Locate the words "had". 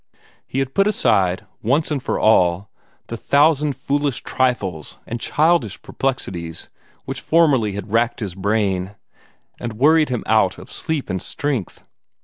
0.57-0.73, 7.73-7.91